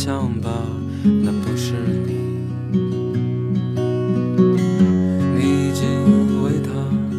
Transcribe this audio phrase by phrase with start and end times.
[0.00, 0.48] 想吧，
[1.02, 1.74] 那不是
[2.06, 2.12] 你。
[5.34, 6.70] 你已经为他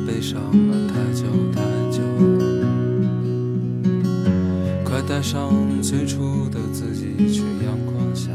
[0.07, 1.59] 悲伤了太久太
[1.91, 2.01] 久，
[4.85, 5.51] 快带上
[5.81, 8.29] 最初的自己去阳光下，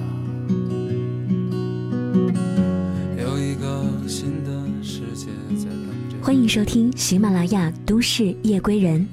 [3.16, 4.50] 有一个新的
[4.82, 6.18] 世界在等着。
[6.22, 9.08] 欢迎收听喜马拉雅都市夜归人。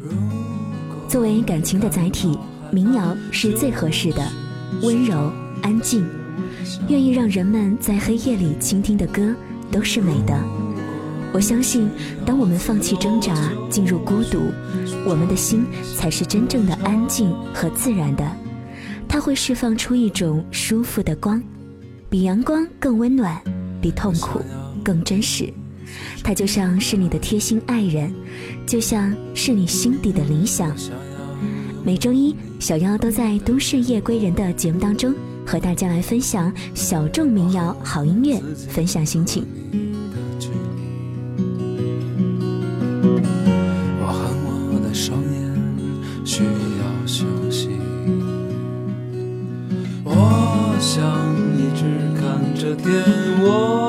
[1.08, 2.38] 作为感情的载体，
[2.70, 4.22] 民谣是最合适的，
[4.82, 5.32] 温柔、
[5.62, 6.04] 安静，
[6.90, 9.36] 愿意让人们在黑夜里倾听的歌
[9.72, 10.36] 都是美的。
[11.32, 11.88] 我相信，
[12.26, 13.36] 当我们放弃挣扎，
[13.70, 14.52] 进入孤独，
[15.06, 15.64] 我们的心
[15.96, 18.28] 才是真正的安静和自然的。
[19.08, 21.42] 它会释放出一种舒服的光，
[22.10, 23.40] 比阳光更温暖，
[23.80, 24.42] 比痛苦
[24.84, 25.54] 更真实。
[26.24, 28.12] 它就像是你的贴心爱人，
[28.66, 30.76] 就像是你心底的理想。
[31.84, 35.12] 每周一，小妖都在《都市夜归人》的节目当中
[35.44, 39.44] 和大家来分享小众民谣好音乐，分享心情。
[50.04, 51.04] 我，想
[51.58, 51.84] 一直
[52.22, 53.04] 看着天，
[53.42, 53.81] 我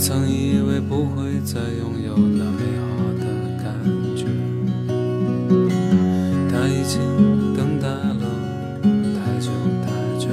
[0.00, 2.88] 曾以为不会再拥有那美好
[3.20, 3.24] 的
[3.62, 3.70] 感
[4.16, 4.24] 觉，
[6.50, 6.98] 他已经
[7.54, 8.24] 等待了
[9.14, 9.52] 太久
[9.84, 9.86] 太
[10.18, 10.24] 久。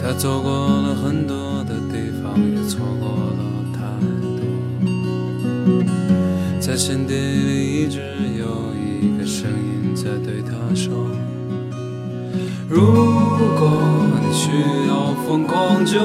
[0.00, 3.42] 他走过了很多的地方，也错过了
[3.74, 3.78] 太
[4.38, 4.46] 多。
[6.60, 7.98] 在心底里一直
[8.38, 8.46] 有
[8.78, 10.94] 一个声音在对他说。
[12.68, 12.80] 如
[13.58, 13.70] 果
[14.20, 14.50] 你需
[14.88, 15.98] 要疯狂，就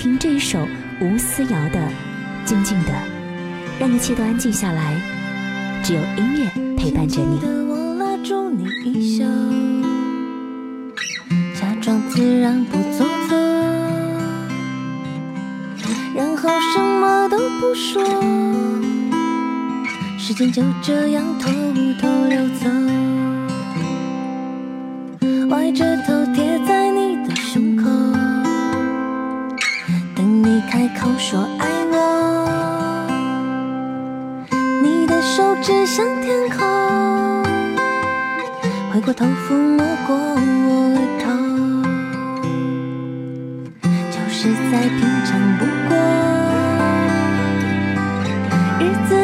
[0.00, 0.66] 听这一首
[1.02, 1.88] 吴思瑶的
[2.46, 2.92] 静静的
[3.78, 4.98] 让一切都安静下来
[5.84, 7.38] 只有音乐陪伴着你。
[7.38, 9.24] 的我拉住你衣袖
[11.54, 13.38] 假装自然不做作
[16.16, 18.02] 然后什么都不说
[20.16, 21.50] 时间就这样偷
[22.00, 22.89] 偷溜走。
[48.92, 49.19] 日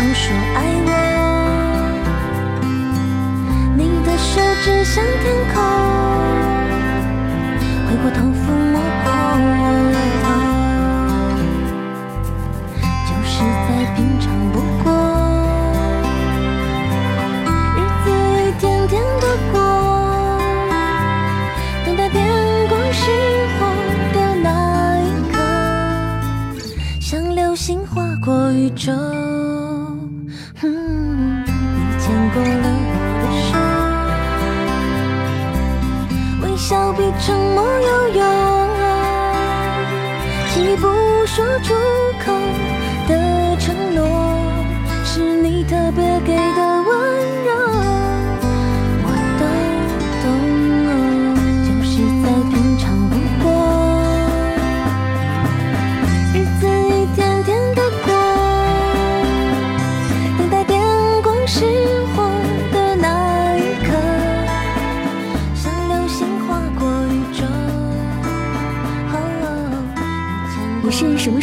[0.00, 0.88] 口说爱我，
[3.76, 5.62] 你的手指向天空，
[7.86, 9.99] 回过头抚摸过我。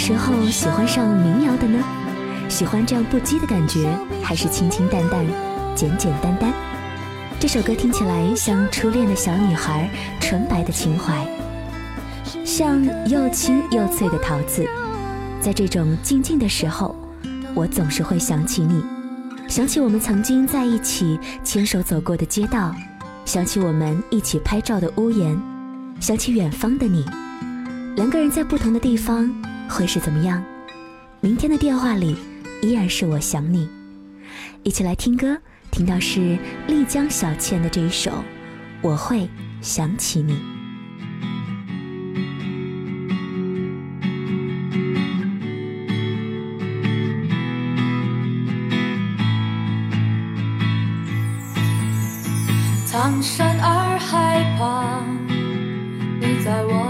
[0.07, 1.83] 时候喜欢上民谣的呢？
[2.47, 3.93] 喜欢这样不羁的感觉，
[4.23, 5.25] 还是清清淡淡、
[5.75, 6.49] 简简单单？
[7.41, 9.89] 这首歌听起来像初恋的小女孩，
[10.21, 11.27] 纯白的情怀，
[12.45, 14.65] 像又青又脆的桃子。
[15.41, 16.95] 在这种静静的时候，
[17.53, 18.81] 我总是会想起你，
[19.49, 22.73] 想起我们曾经在一起牵手走过的街道，
[23.25, 25.37] 想起我们一起拍照的屋檐，
[25.99, 27.03] 想起远方的你。
[27.97, 29.29] 两个人在不同的地方
[29.69, 30.43] 会是怎么样？
[31.19, 32.15] 明天的电话里
[32.61, 33.67] 依然是我想你。
[34.63, 35.37] 一起来听歌，
[35.71, 38.11] 听到是丽江小倩的这一首
[38.81, 39.27] 《我会
[39.61, 40.33] 想起你》。
[52.85, 55.03] 苍山洱海旁，
[56.19, 56.86] 你在我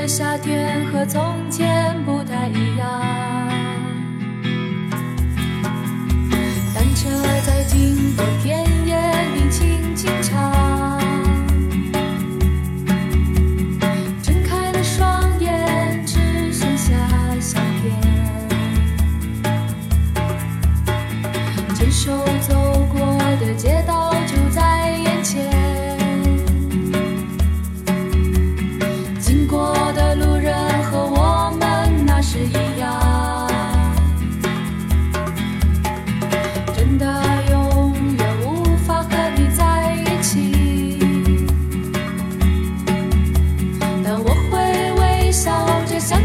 [0.00, 2.88] 的夏天和从前不太一样。
[6.74, 7.10] 单车
[7.46, 8.96] 在经过田野
[9.34, 10.59] 里轻轻唱，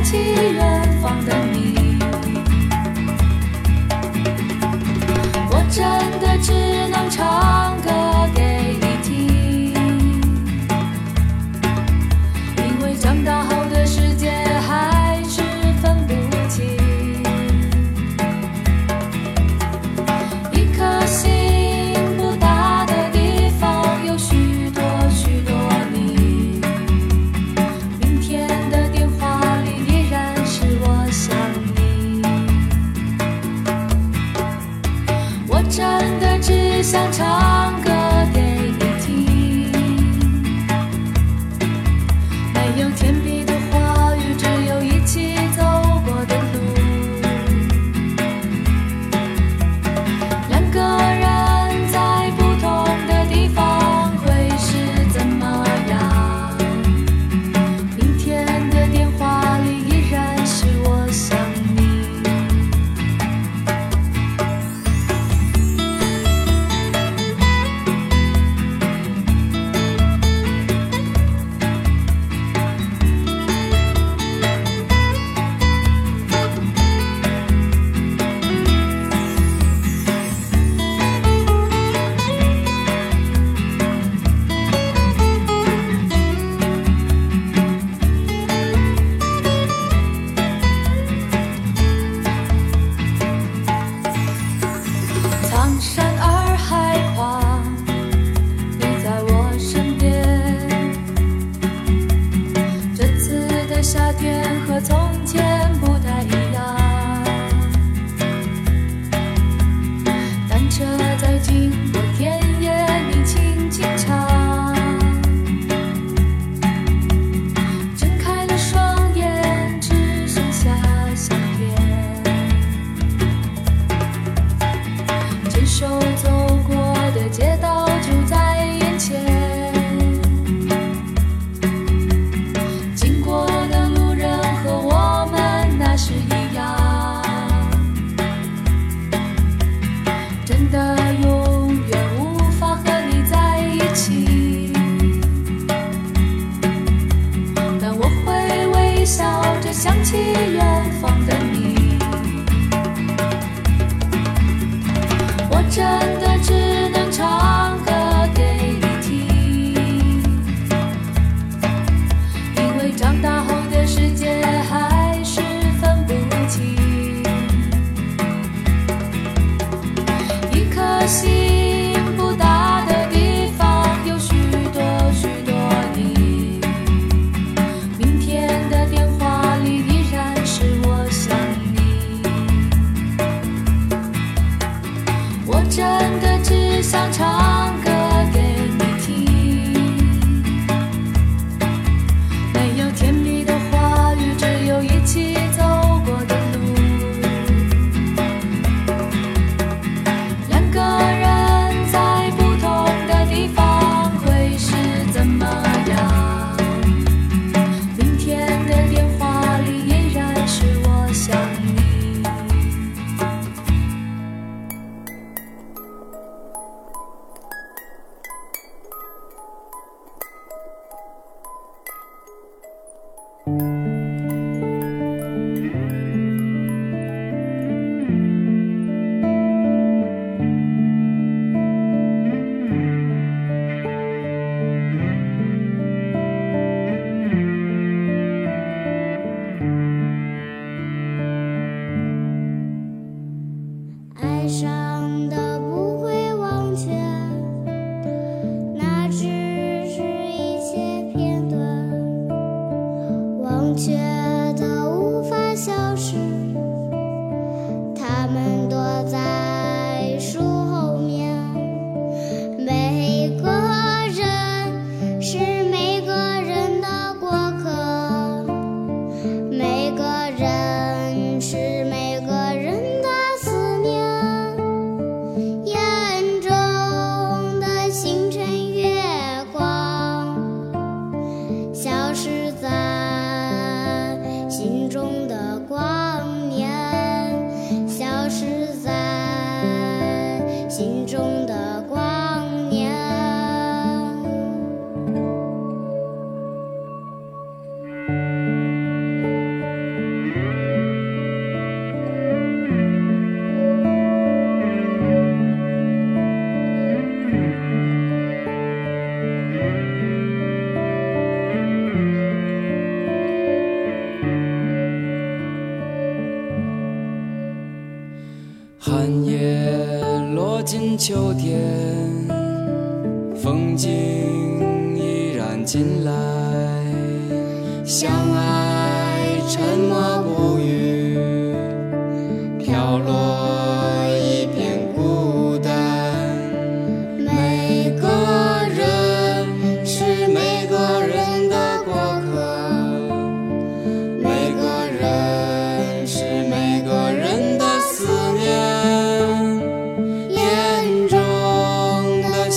[0.05, 0.17] 起
[0.53, 1.44] 远方的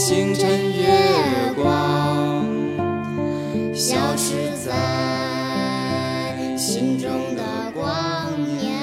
[0.01, 0.87] 星辰月
[1.57, 2.47] 光
[3.75, 7.43] 消失在心中的
[7.75, 8.81] 光年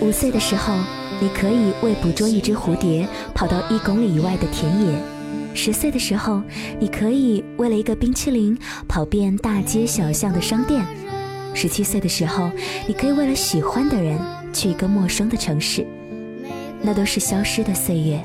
[0.00, 0.72] 五岁的时候
[1.20, 4.96] 你可以为捕捉一只蝴蝶跑到一公里以外的田野
[5.54, 6.40] 十岁的时候
[6.78, 8.56] 你可以为了一个冰淇淋
[8.86, 10.86] 跑遍大街小巷的商店。
[11.52, 12.48] 十七岁的时候
[12.86, 14.16] 你可以为了喜欢的人
[14.52, 15.84] 去一个陌生的城市。
[16.80, 18.20] 那都是消失的岁月。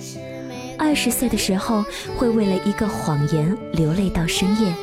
[0.77, 1.83] 二十岁的时候，
[2.15, 4.73] 会为了一个谎言流泪到深夜。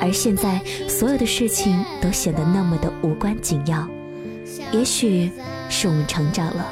[0.00, 3.86] 而现在，所有的事情都显得那么的无关紧要。
[4.72, 5.30] 也许
[5.68, 6.66] 是我们成长了，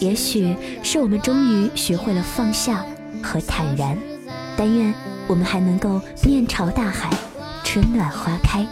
[0.00, 2.84] 也许是我们终于学会了放下
[3.22, 3.96] 和坦然。
[4.56, 4.92] 但愿
[5.26, 7.10] 我们还能够面朝大海，
[7.64, 8.66] 春暖花开。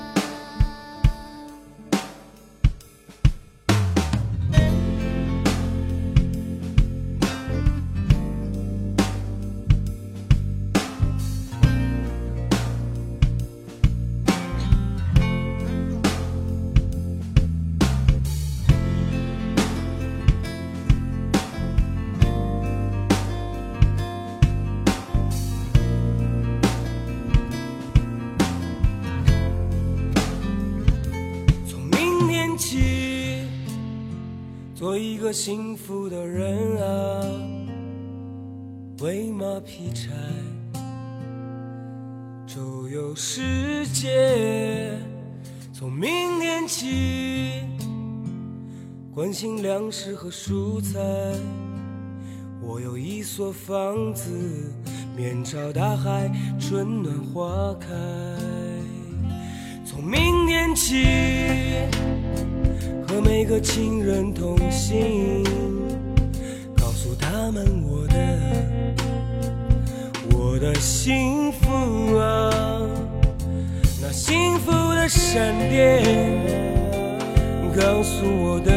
[35.26, 37.21] 个幸福的人啊，
[39.00, 40.12] 喂马劈柴，
[42.47, 44.97] 周游世界。
[45.73, 47.65] 从明天起，
[49.12, 51.00] 关心粮食和蔬菜。
[52.62, 54.30] 我有一所房子，
[55.17, 57.89] 面朝大海，春暖花开。
[60.08, 61.04] 明天起，
[63.08, 65.42] 和每个亲人通信，
[66.76, 68.16] 告诉他们我的
[70.30, 72.80] 我的幸福啊，
[74.00, 76.04] 那幸福的闪电
[77.76, 78.73] 告诉我的，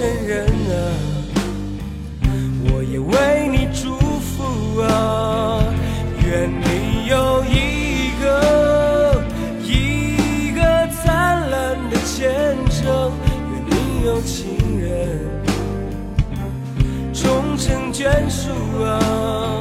[0.00, 0.72] 陌生人啊，
[2.72, 5.62] 我也为你祝福啊！
[6.24, 9.22] 愿你有一个
[9.62, 13.12] 一个灿烂的前程，
[13.52, 15.20] 愿你有情人
[17.12, 18.48] 终成眷属
[18.82, 19.59] 啊！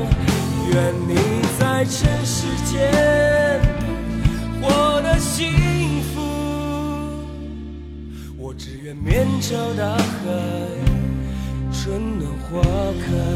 [9.02, 10.04] 面朝大海，
[11.72, 12.62] 春暖花
[13.00, 13.29] 开。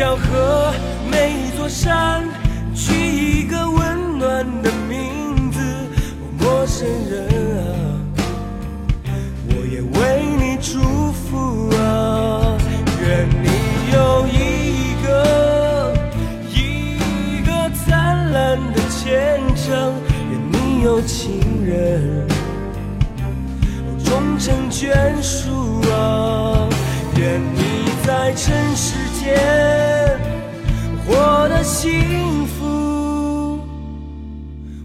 [0.00, 0.72] 条河、
[1.10, 2.24] 每一座山
[2.74, 5.60] 取一个温暖的名字。
[6.38, 7.60] 陌生人啊，
[9.50, 12.56] 我也为你祝福啊！
[13.02, 15.94] 愿你有一个
[16.48, 17.52] 一个
[17.84, 19.92] 灿烂的前程，
[20.30, 22.26] 愿你有情人。
[24.02, 24.88] 终成眷
[25.20, 26.66] 属啊！
[27.18, 29.36] 愿你在尘世间
[31.80, 33.58] 幸福。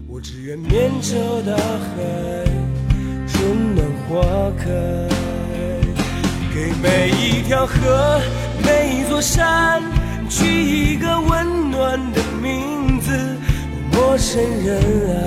[0.08, 1.92] 我只愿面朝大海，
[3.28, 4.16] 春暖花
[4.56, 4.64] 开。
[6.54, 8.18] 给每一条河、
[8.64, 9.82] 每一座山
[10.30, 13.36] 取一个温暖的名字。
[13.92, 14.80] 陌生人
[15.10, 15.18] 啊！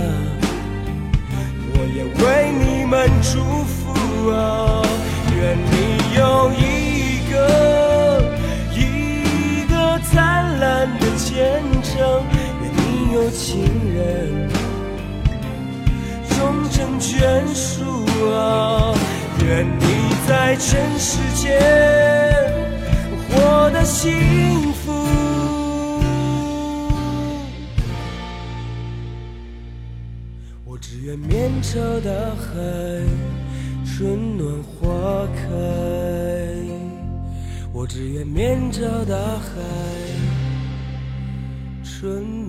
[1.76, 3.78] 我也为你们祝福
[4.32, 4.82] 啊！
[5.38, 5.79] 愿你
[13.32, 13.64] 情
[13.94, 14.50] 人
[16.30, 17.84] 终成眷属
[18.32, 18.94] 啊！
[19.46, 19.86] 愿你
[20.28, 21.60] 在尘世间
[23.30, 24.92] 活得幸福。
[30.66, 32.54] 我只愿面朝大海，
[33.86, 35.42] 春暖花开。
[37.72, 39.50] 我只愿面朝大海，
[41.84, 42.49] 春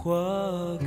[0.00, 0.14] 花
[0.78, 0.86] 开。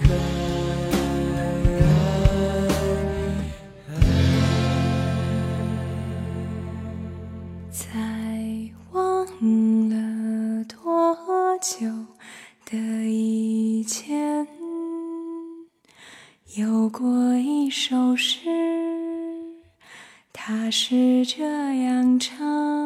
[7.69, 7.89] 在
[8.93, 9.26] 忘
[9.89, 11.86] 了多久
[12.65, 14.47] 的以前，
[16.56, 18.39] 有过一首诗，
[20.32, 21.43] 它是这
[21.84, 22.81] 样唱：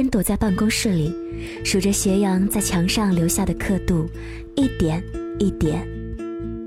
[0.00, 1.14] 人躲在办公室里，
[1.62, 4.08] 数着斜阳在墙上留下的刻度，
[4.56, 5.02] 一点
[5.38, 5.86] 一点，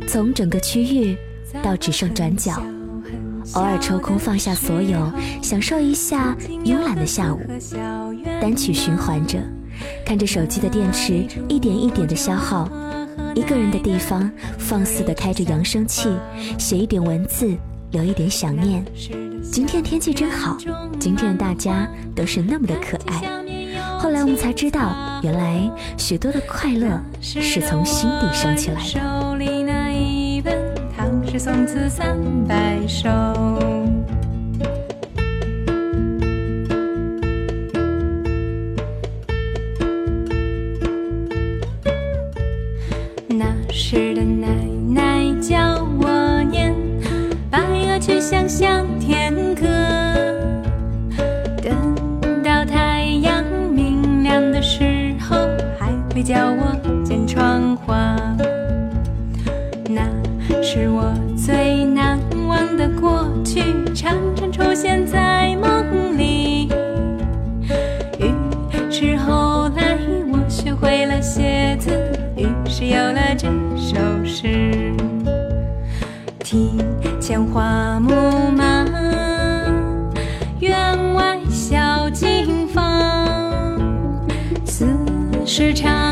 [0.07, 1.17] 从整个区域
[1.63, 2.61] 到只剩转角。
[3.53, 7.39] 偶尔抽空放下所有，享受一下慵懒的下午，
[8.39, 9.39] 单曲循环着，
[10.05, 12.69] 看着手机的电池一点一点的消耗。
[13.33, 16.07] 一个人的地方，放肆的开着扬声器，
[16.59, 17.57] 写一点文字，
[17.93, 18.83] 留一点想念。
[19.41, 20.57] 今天天气真好，
[20.99, 23.21] 今天的大家都是那么的可爱。
[23.99, 28.89] 后来我们才知道，原来许多的快乐是从心底升起来的。
[76.53, 76.77] 庭
[77.19, 78.13] 前花木
[78.51, 78.85] 满，
[80.59, 83.75] 院外小径芳，
[84.63, 84.85] 四
[85.47, 86.02] 时长。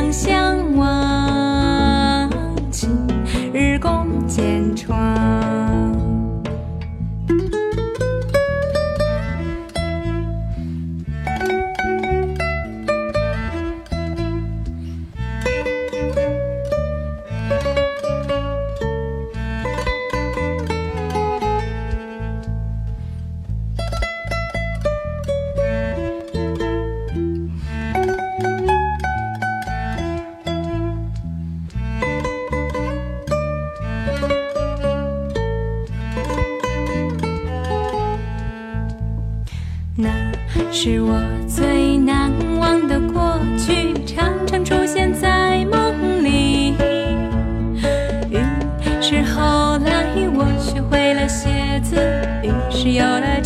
[52.82, 53.41] sciare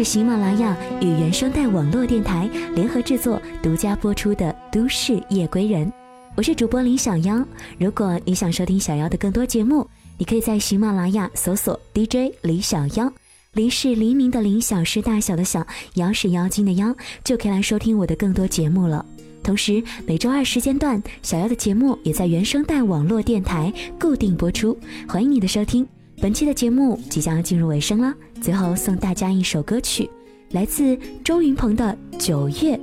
[0.00, 5.86] 是喜马拉雅与原声带网络电台联合制作、独家播出的《都市夜归人》，
[6.36, 7.44] 我是主播林小妖。
[7.76, 9.86] 如果你想收听小妖的更多节目，
[10.16, 13.12] 你可以在喜马拉雅搜索 DJ 李小妖，
[13.52, 19.04] 黎是黎明的黎，小是大小的小，妖是妖精的妖，就可以来收听我的更多节目了。
[19.42, 24.74] 同时，每周二时间段，小妖的节目也在原声带网络电台固定播出，
[25.06, 25.86] 欢迎你的收听。
[26.20, 30.10] 本期的节目即将要进入尾声了，最后送大家一首歌曲，
[30.50, 32.76] 来自周云鹏的《九月》。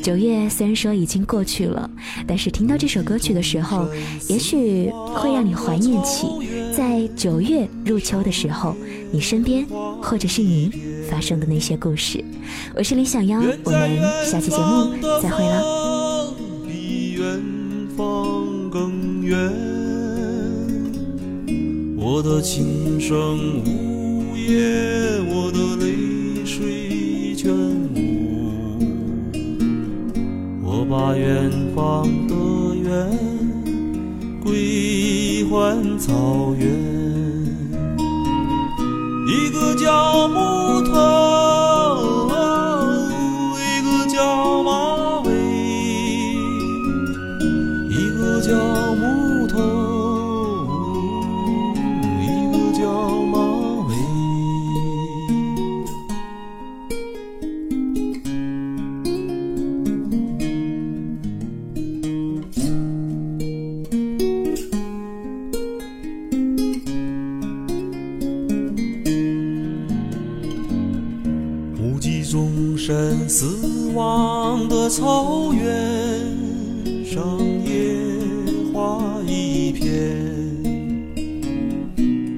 [0.00, 1.90] 九月虽然说已经过去了，
[2.28, 3.88] 但是听到这首歌曲的时候，
[4.28, 6.28] 也许会让你怀念起
[6.72, 8.76] 在九月入秋的时候，
[9.10, 9.66] 你身边
[10.00, 10.70] 或者是你
[11.10, 12.24] 发生的那些故事。
[12.76, 15.80] 我是李小妖，我们下期节目再会了。
[22.02, 27.52] 我的琴声呜咽，我的泪水全
[27.94, 28.80] 无。
[30.64, 32.34] 我把远方的
[32.74, 33.06] 远
[34.42, 36.66] 归还草原，
[39.28, 40.94] 一个叫木头，
[74.90, 75.62] 草原
[77.04, 77.94] 上，野
[78.72, 79.86] 花一片。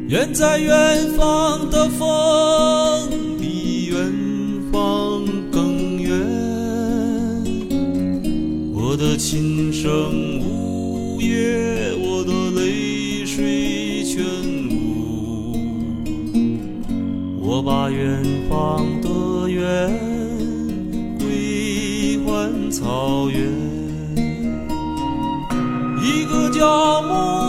[0.07, 3.09] 远在远方的风，
[3.41, 3.97] 比远
[4.71, 6.13] 方更远。
[8.75, 14.23] 我的琴声呜咽，我的泪水全
[14.69, 15.57] 无。
[17.41, 20.12] 我把远方的远
[22.73, 23.53] 草原，
[26.03, 27.42] 一个叫木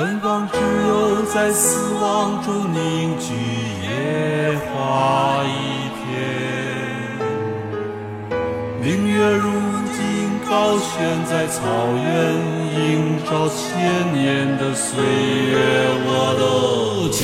[0.00, 0.56] 远方只
[0.88, 3.34] 有在死亡中凝聚
[3.82, 6.00] 野花一片。
[8.80, 9.50] 明月如
[9.92, 10.00] 今
[10.48, 10.88] 高悬
[11.26, 11.60] 在草
[12.02, 12.08] 原，
[12.80, 12.80] 映
[13.26, 15.58] 照千年的岁月。
[16.06, 16.08] 我
[16.40, 16.42] 的
[17.12, 17.20] 琴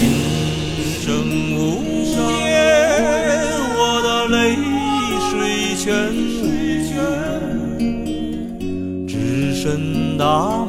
[1.00, 1.06] 声
[1.56, 1.56] 无
[2.44, 2.52] 言，
[3.78, 4.36] 我的泪
[5.30, 5.32] 水
[5.78, 5.84] 全
[6.42, 7.80] 无，
[9.08, 9.64] 只身
[10.18, 10.65] 打